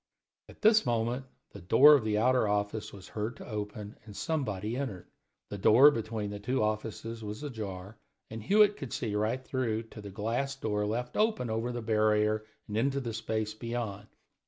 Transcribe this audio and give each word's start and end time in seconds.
At 0.49 0.63
this 0.63 0.83
moment 0.83 1.25
the 1.51 1.61
door 1.61 1.93
of 1.93 2.03
the 2.03 2.17
outer 2.17 2.47
office 2.47 2.91
was 2.91 3.09
heard 3.09 3.35
to 3.37 3.47
open 3.47 3.99
and 4.03 4.15
somebody 4.17 4.75
entered. 4.75 5.05
The 5.49 5.59
door 5.59 5.91
between 5.91 6.31
the 6.31 6.39
two 6.39 6.63
offices 6.63 7.23
was 7.23 7.43
ajar, 7.43 7.99
and 8.27 8.41
Hewitt 8.41 8.77
could 8.77 8.93
see 8.93 9.13
right 9.13 9.45
through 9.45 9.83
to 9.89 10.01
the 10.01 10.09
glass 10.09 10.55
door 10.55 10.87
left 10.87 11.15
open 11.17 11.51
over 11.51 11.71
the 11.71 11.83
barrier 11.83 12.43
and 12.67 12.77
into 12.77 12.99
the 12.99 13.13
space 13.13 13.53
beyond. 13.53 14.07